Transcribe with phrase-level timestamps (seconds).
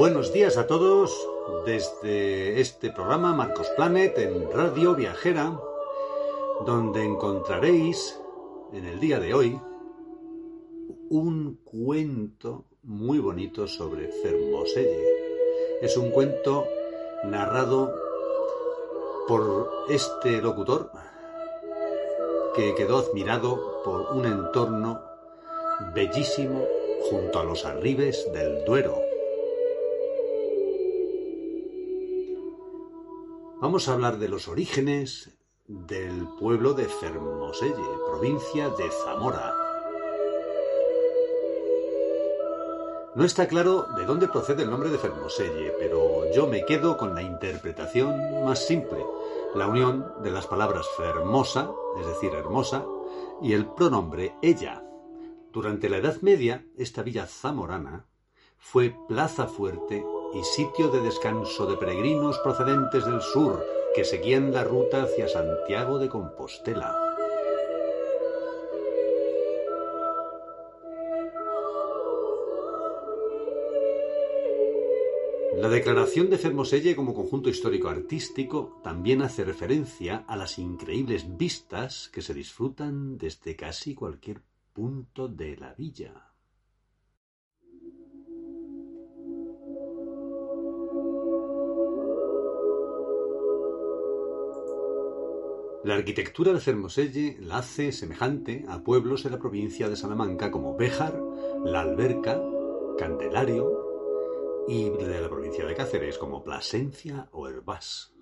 [0.00, 1.28] Buenos días a todos
[1.66, 5.60] desde este programa Marcos Planet en Radio Viajera,
[6.64, 8.18] donde encontraréis
[8.72, 9.60] en el día de hoy
[11.10, 15.04] un cuento muy bonito sobre Fermoselle.
[15.82, 16.64] Es un cuento
[17.24, 17.94] narrado
[19.28, 20.92] por este locutor
[22.54, 24.98] que quedó admirado por un entorno
[25.94, 26.64] bellísimo
[27.10, 29.09] junto a los arribes del Duero
[33.60, 35.36] Vamos a hablar de los orígenes
[35.68, 37.74] del pueblo de Fermoselle,
[38.06, 39.54] provincia de Zamora.
[43.14, 47.14] No está claro de dónde procede el nombre de Fermoselle, pero yo me quedo con
[47.14, 49.04] la interpretación más simple,
[49.54, 52.86] la unión de las palabras fermosa, es decir, hermosa,
[53.42, 54.82] y el pronombre ella.
[55.52, 58.06] Durante la Edad Media, esta villa zamorana
[58.56, 60.02] fue plaza fuerte
[60.34, 63.64] y sitio de descanso de peregrinos procedentes del sur
[63.94, 66.96] que seguían la ruta hacia Santiago de Compostela.
[75.60, 82.22] La declaración de Fermoselle como conjunto histórico-artístico también hace referencia a las increíbles vistas que
[82.22, 84.40] se disfrutan desde casi cualquier
[84.72, 86.30] punto de la villa.
[95.82, 100.76] La arquitectura de Fermoselle la hace semejante a pueblos en la provincia de Salamanca como
[100.76, 101.18] Béjar,
[101.64, 102.38] La Alberca,
[102.98, 108.12] Candelario y de la provincia de Cáceres como Plasencia o Herbás.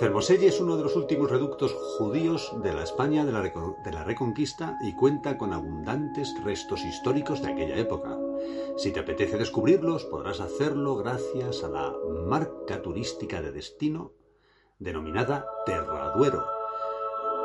[0.00, 4.02] Fermoselle es uno de los últimos reductos judíos de la España de la, de la
[4.02, 8.18] Reconquista y cuenta con abundantes restos históricos de aquella época.
[8.78, 11.94] Si te apetece descubrirlos, podrás hacerlo gracias a la
[12.26, 14.12] marca turística de destino
[14.78, 16.46] denominada Terraduero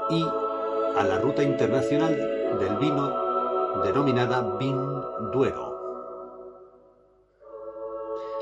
[0.10, 2.16] y a la ruta internacional
[2.58, 4.80] del vino denominada Vin
[5.34, 5.76] Duero.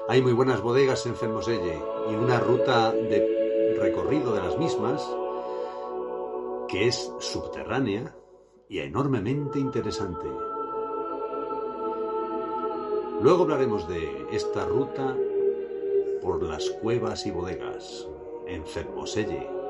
[0.08, 1.82] Hay muy buenas bodegas en Fermoselle
[2.12, 3.33] y una ruta de
[3.84, 5.06] recorrido de las mismas
[6.70, 8.16] que es subterránea
[8.70, 10.26] y enormemente interesante.
[13.22, 15.18] Luego hablaremos de esta ruta
[16.22, 18.08] por las cuevas y bodegas
[18.48, 19.63] en Fermoselle.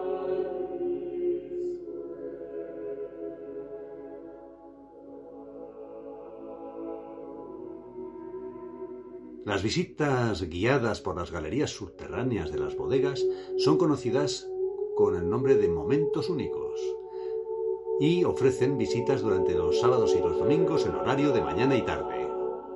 [9.45, 13.25] Las visitas guiadas por las galerías subterráneas de las bodegas
[13.57, 14.47] son conocidas
[14.95, 16.79] con el nombre de momentos únicos
[17.99, 22.25] y ofrecen visitas durante los sábados y los domingos en horario de mañana y tarde.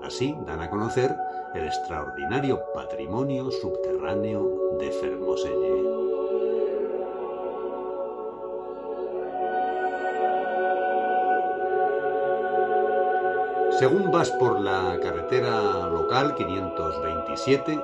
[0.02, 1.16] Así dan a conocer
[1.56, 6.27] el extraordinario patrimonio subterráneo de Fermoselle.
[13.78, 17.80] Según vas por la carretera local 527,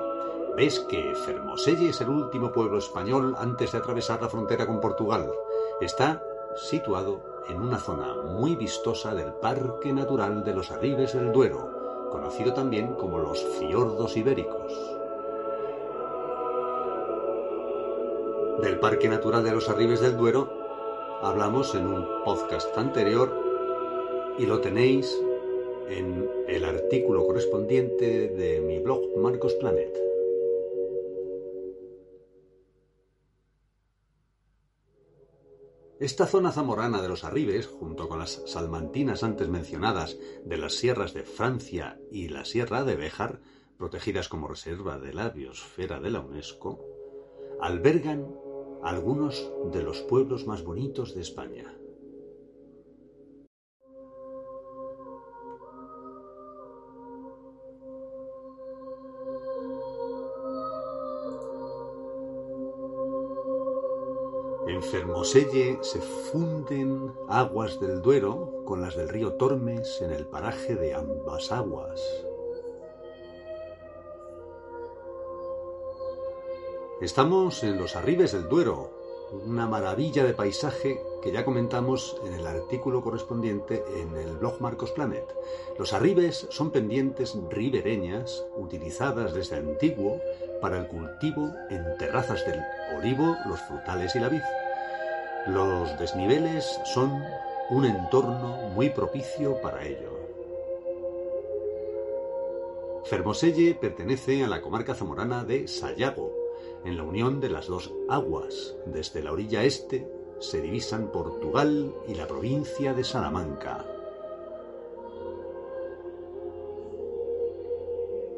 [0.56, 5.30] ves que Fermoselle es el último pueblo español antes de atravesar la frontera con Portugal.
[5.80, 6.20] Está
[6.56, 12.52] situado en una zona muy vistosa del Parque Natural de los Arribes del Duero, conocido
[12.52, 14.72] también como los fiordos ibéricos.
[18.60, 20.50] Del Parque Natural de los Arribes del Duero
[21.22, 23.32] hablamos en un podcast anterior
[24.36, 25.16] y lo tenéis
[25.88, 30.04] en el artículo correspondiente de mi blog Marcos Planet.
[36.00, 41.14] Esta zona zamorana de los Arribes, junto con las salmantinas antes mencionadas de las sierras
[41.14, 43.40] de Francia y la Sierra de Béjar,
[43.78, 46.84] protegidas como reserva de la biosfera de la UNESCO,
[47.60, 48.26] albergan
[48.82, 51.74] algunos de los pueblos más bonitos de España.
[64.90, 70.94] Fermoselle se funden aguas del Duero con las del río Tormes en el paraje de
[70.94, 72.00] ambas aguas.
[77.00, 78.90] Estamos en los arribes del Duero,
[79.44, 84.92] una maravilla de paisaje que ya comentamos en el artículo correspondiente en el blog Marcos
[84.92, 85.34] Planet.
[85.78, 90.20] Los arribes son pendientes ribereñas utilizadas desde antiguo
[90.60, 92.60] para el cultivo en terrazas del
[92.96, 94.42] olivo, los frutales y la vid.
[95.46, 97.22] Los desniveles son
[97.68, 100.10] un entorno muy propicio para ello.
[103.04, 106.32] Fermoselle pertenece a la comarca zamorana de Sayago,
[106.86, 108.74] en la unión de las dos aguas.
[108.86, 110.08] Desde la orilla este
[110.40, 113.93] se divisan Portugal y la provincia de Salamanca.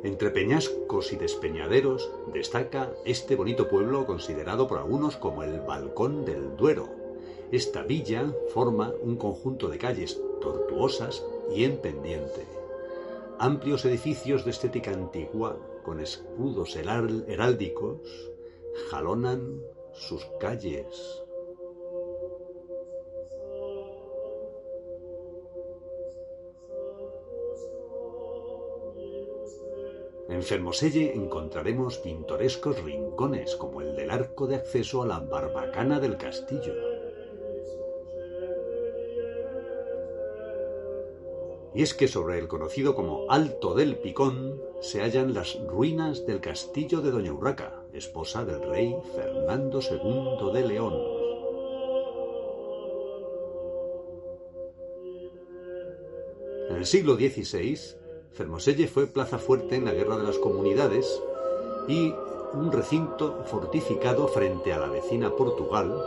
[0.02, 6.56] Entre peñascos y despeñaderos destaca este bonito pueblo considerado por algunos como el Balcón del
[6.56, 6.88] Duero.
[7.50, 12.46] Esta villa forma un conjunto de calles tortuosas y en pendiente.
[13.38, 18.00] Amplios edificios de estética antigua con escudos heráldicos
[18.90, 19.60] jalonan
[19.92, 21.25] sus calles.
[30.28, 36.16] En Fermoselle encontraremos pintorescos rincones como el del arco de acceso a la barbacana del
[36.16, 36.74] castillo.
[41.74, 46.40] Y es que sobre el conocido como Alto del Picón se hallan las ruinas del
[46.40, 50.94] castillo de Doña Urraca, esposa del rey Fernando II de León.
[56.70, 57.78] En el siglo XVI,
[58.36, 61.22] Fermoselle fue plaza fuerte en la Guerra de las Comunidades
[61.88, 62.12] y
[62.52, 65.98] un recinto fortificado frente a la vecina Portugal,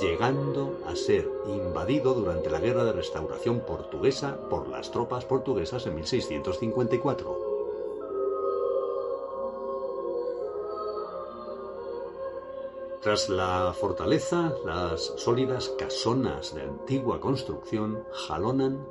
[0.00, 5.94] llegando a ser invadido durante la Guerra de Restauración Portuguesa por las tropas portuguesas en
[5.94, 7.54] 1654.
[13.00, 18.88] Tras la fortaleza, las sólidas casonas de antigua construcción jalonan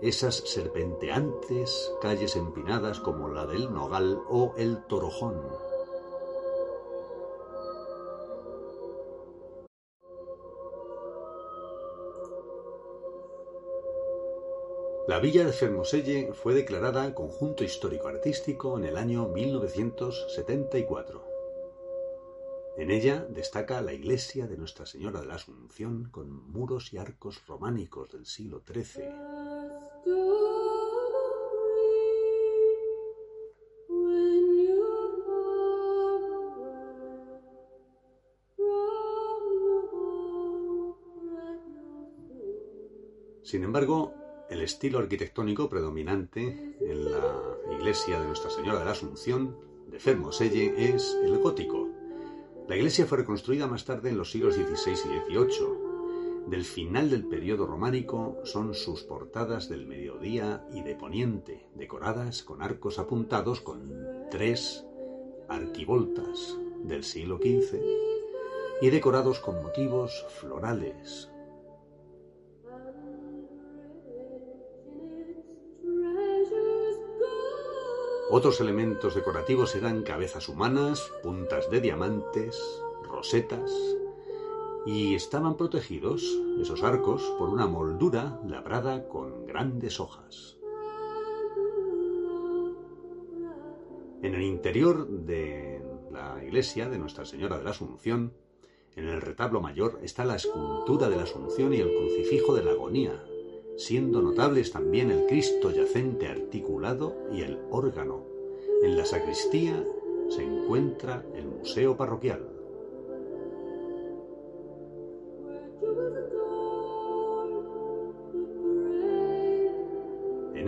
[0.00, 5.42] esas serpenteantes calles empinadas como la del Nogal o el Torojón.
[15.08, 21.24] La villa de Fermoselle fue declarada conjunto histórico-artístico en el año 1974.
[22.76, 27.44] En ella destaca la iglesia de Nuestra Señora de la Asunción con muros y arcos
[27.46, 29.67] románicos del siglo XIII.
[43.42, 44.12] Sin embargo,
[44.50, 49.56] el estilo arquitectónico predominante en la iglesia de Nuestra Señora de la Asunción
[49.90, 51.88] de Fermoselle es el gótico,
[52.68, 55.77] la iglesia fue reconstruida más tarde en los siglos XVI y XVIII.
[56.48, 62.62] Del final del periodo románico son sus portadas del mediodía y de poniente, decoradas con
[62.62, 63.92] arcos apuntados con
[64.30, 64.82] tres
[65.48, 67.82] arquivoltas del siglo XV
[68.80, 71.28] y decorados con motivos florales,
[78.30, 82.60] Otros elementos decorativos eran cabezas humanas, puntas de diamantes,
[83.02, 83.72] rosetas,
[84.88, 86.24] y estaban protegidos
[86.62, 90.56] esos arcos por una moldura labrada con grandes hojas.
[94.22, 98.32] En el interior de la iglesia de Nuestra Señora de la Asunción,
[98.96, 102.70] en el retablo mayor, está la escultura de la Asunción y el crucifijo de la
[102.70, 103.22] agonía,
[103.76, 108.24] siendo notables también el Cristo yacente articulado y el órgano.
[108.82, 109.84] En la sacristía
[110.30, 112.57] se encuentra el museo parroquial.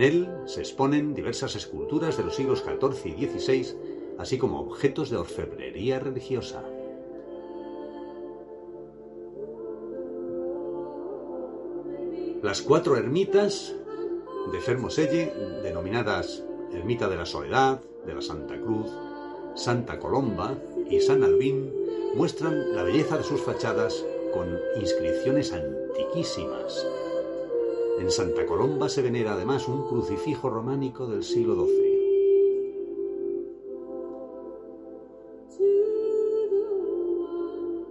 [0.01, 3.77] En él se exponen diversas esculturas de los siglos XIV y XVI,
[4.17, 6.63] así como objetos de orfebrería religiosa.
[12.41, 13.75] Las cuatro ermitas
[14.51, 16.43] de Fermoselle, denominadas
[16.73, 18.89] Ermita de la Soledad, de la Santa Cruz,
[19.53, 20.57] Santa Colomba
[20.89, 21.71] y San Albín,
[22.15, 24.03] muestran la belleza de sus fachadas
[24.33, 26.87] con inscripciones antiquísimas.
[28.01, 31.91] En Santa Colomba se venera además un crucifijo románico del siglo XII.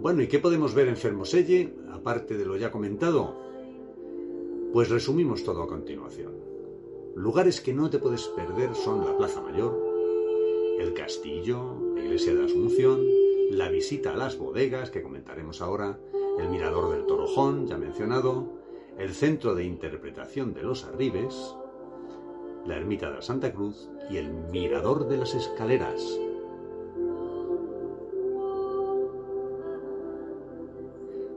[0.00, 3.36] Bueno, ¿y qué podemos ver en Fermoselle, aparte de lo ya comentado?
[4.72, 6.32] Pues resumimos todo a continuación.
[7.14, 9.78] Lugares que no te puedes perder son la Plaza Mayor,
[10.80, 13.00] el castillo, la iglesia de Asunción,
[13.52, 16.00] la visita a las bodegas, que comentaremos ahora,
[16.36, 18.59] el mirador del Torojón, ya mencionado,
[19.00, 21.57] el centro de interpretación de los Arribes,
[22.66, 26.02] la ermita de la Santa Cruz y el mirador de las escaleras.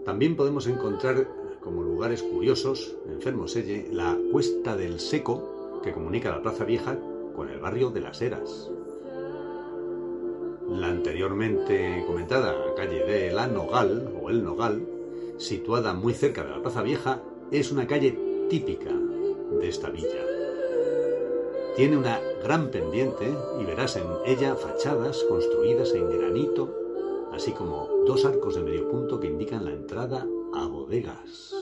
[0.03, 1.25] También podemos encontrar
[1.62, 6.98] como lugares curiosos en Fermoselle la Cuesta del Seco, que comunica la Plaza Vieja
[7.34, 8.70] con el barrio de las Heras.
[10.67, 14.86] La anteriormente comentada calle de La Nogal o El Nogal,
[15.38, 17.22] situada muy cerca de la Plaza Vieja,
[17.60, 18.17] es una calle
[18.50, 18.91] típica
[19.60, 20.25] de esta villa.
[21.75, 26.74] Tiene una gran pendiente y verás en ella fachadas construidas en granito,
[27.31, 31.53] así como dos arcos de medio punto que indican la entrada a bodegas.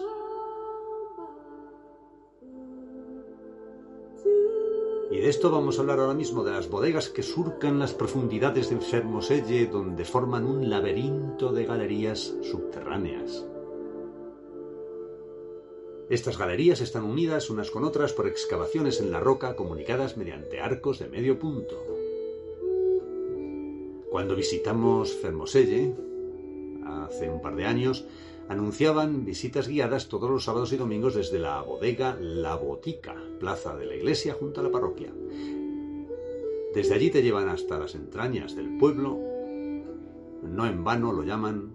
[5.12, 8.70] Y de esto vamos a hablar ahora mismo, de las bodegas que surcan las profundidades
[8.70, 13.46] de Fermoselle, donde forman un laberinto de galerías subterráneas.
[16.12, 21.00] Estas galerías están unidas unas con otras por excavaciones en la roca comunicadas mediante arcos
[21.00, 21.82] de medio punto.
[24.10, 25.96] Cuando visitamos Fermoselle,
[26.86, 28.04] hace un par de años,
[28.50, 33.86] anunciaban visitas guiadas todos los sábados y domingos desde la bodega La Botica, plaza de
[33.86, 35.14] la iglesia junto a la parroquia.
[36.76, 39.18] Desde allí te llevan hasta las entrañas del pueblo.
[40.44, 41.72] No en vano lo llaman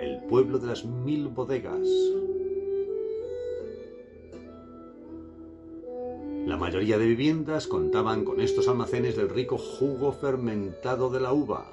[0.00, 1.86] el pueblo de las mil bodegas.
[6.66, 11.70] Mayoría de viviendas contaban con estos almacenes del rico jugo fermentado de la uva,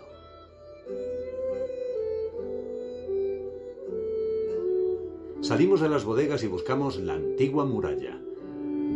[5.42, 8.22] Salimos de las bodegas y buscamos la antigua muralla.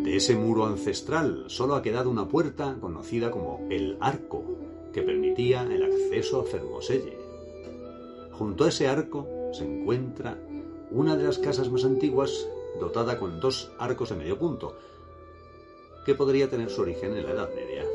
[0.03, 4.43] De ese muro ancestral solo ha quedado una puerta conocida como el arco,
[4.93, 7.17] que permitía el acceso a Fermoselle.
[8.33, 10.37] Junto a ese arco se encuentra
[10.91, 12.47] una de las casas más antiguas
[12.79, 14.77] dotada con dos arcos de medio punto,
[16.07, 17.85] que podría tener su origen en la Edad Media.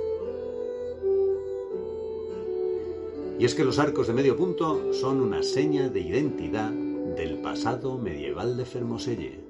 [3.38, 7.96] Y es que los arcos de medio punto son una seña de identidad del pasado
[7.96, 9.40] medieval de Fermoselle.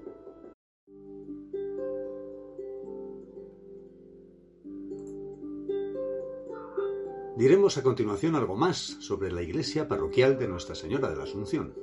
[7.36, 11.74] Diremos a continuación algo más sobre la iglesia parroquial de Nuestra Señora de la Asunción.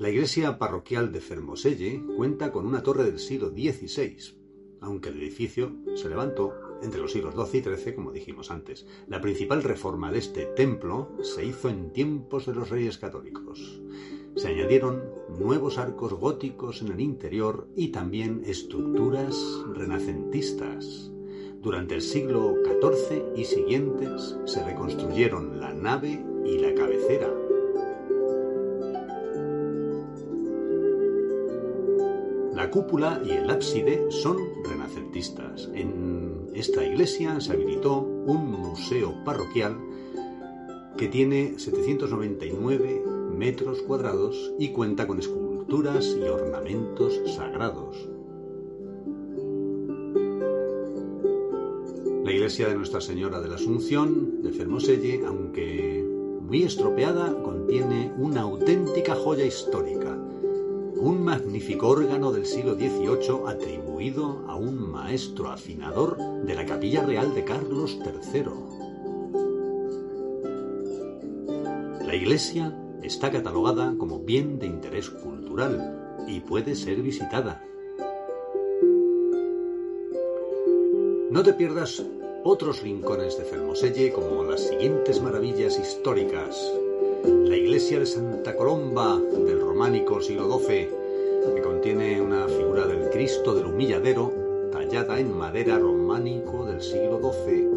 [0.00, 4.37] La iglesia parroquial de Fermoselle cuenta con una torre del siglo XVI,
[4.80, 8.86] aunque el edificio se levantó entre los siglos XII y XIII, como dijimos antes.
[9.06, 13.80] La principal reforma de este templo se hizo en tiempos de los reyes católicos.
[14.36, 15.02] Se añadieron
[15.38, 19.36] nuevos arcos góticos en el interior y también estructuras
[19.74, 21.10] renacentistas.
[21.60, 27.47] Durante el siglo XIV y siguientes se reconstruyeron la nave y la cabecera.
[32.68, 35.70] La cúpula y el ábside son renacentistas.
[35.72, 39.78] En esta iglesia se habilitó un museo parroquial
[40.98, 48.06] que tiene 799 metros cuadrados y cuenta con esculturas y ornamentos sagrados.
[52.22, 56.06] La iglesia de Nuestra Señora de la Asunción de Fermoselle, aunque
[56.42, 60.18] muy estropeada, contiene una auténtica joya histórica,
[61.00, 67.34] un magnífico órgano del siglo XVIII atribuido a un maestro afinador de la Capilla Real
[67.34, 68.42] de Carlos III.
[72.04, 77.62] La iglesia está catalogada como bien de interés cultural y puede ser visitada.
[81.30, 82.04] No te pierdas
[82.42, 86.56] otros rincones de Fermoselle como las siguientes maravillas históricas.
[87.24, 90.88] La iglesia de Santa Colomba del románico siglo XII,
[91.54, 94.32] que contiene una figura del Cristo del Humilladero
[94.70, 97.68] tallada en madera románico del siglo XII.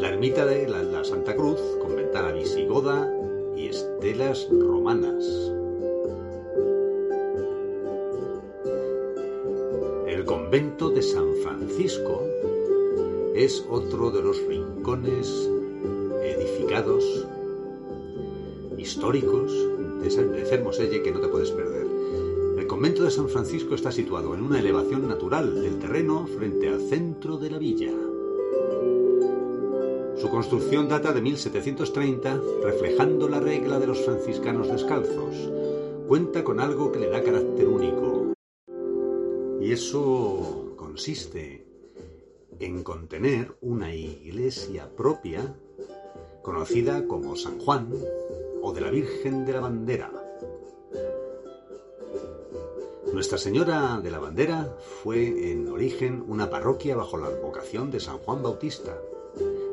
[0.00, 3.12] La ermita de la, la Santa Cruz, con ventana visigoda
[3.56, 5.24] y estelas romanas.
[10.06, 12.22] El convento de San Francisco
[13.34, 15.50] es otro de los rincones
[19.00, 19.50] históricos
[20.02, 21.86] de Fermoselle que no te puedes perder.
[22.58, 26.82] El convento de San Francisco está situado en una elevación natural del terreno frente al
[26.82, 27.92] centro de la villa.
[30.18, 35.50] Su construcción data de 1730, reflejando la regla de los franciscanos descalzos.
[36.06, 38.34] Cuenta con algo que le da carácter único.
[39.62, 41.64] Y eso consiste
[42.58, 45.54] en contener una iglesia propia
[46.42, 47.88] conocida como San Juan
[48.62, 50.10] o de la Virgen de la Bandera.
[53.12, 58.18] Nuestra Señora de la Bandera fue en origen una parroquia bajo la advocación de San
[58.18, 58.96] Juan Bautista.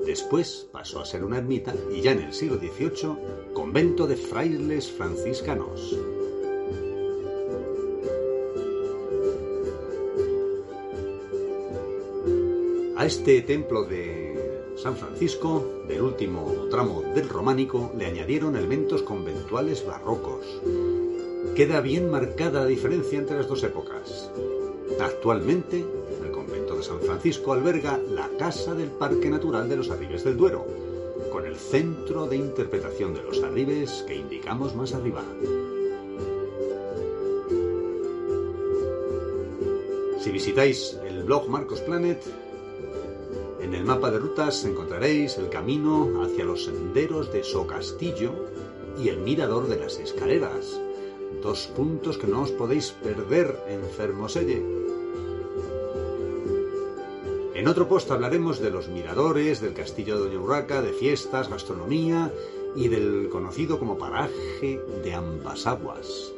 [0.05, 4.91] Después pasó a ser una ermita y ya en el siglo XVIII convento de frailes
[4.91, 5.97] franciscanos.
[12.97, 14.26] A este templo de
[14.77, 20.45] San Francisco, del último tramo del románico, le añadieron elementos conventuales barrocos.
[21.55, 24.31] Queda bien marcada la diferencia entre las dos épocas.
[25.01, 25.83] Actualmente,
[26.23, 30.37] el convento de San Francisco alberga la Casa del Parque Natural de los Arribes del
[30.37, 30.67] Duero,
[31.31, 35.23] con el centro de interpretación de los arribes que indicamos más arriba.
[40.19, 42.21] Si visitáis el blog Marcos Planet,
[43.67, 48.31] en el mapa de rutas encontraréis el camino hacia los senderos de Socastillo
[48.97, 50.79] y el mirador de las escaleras.
[51.43, 54.63] Dos puntos que no os podéis perder en Fermoselle.
[57.55, 62.31] En otro post hablaremos de los miradores, del castillo de Doña Urraca, de fiestas, gastronomía
[62.73, 66.31] y del conocido como paraje de ambas aguas.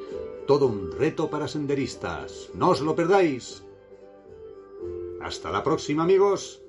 [0.47, 2.49] Todo un reto para senderistas.
[2.55, 3.61] No os lo perdáis.
[5.21, 6.63] Hasta la próxima amigos.